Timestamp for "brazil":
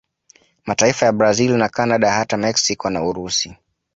1.11-1.57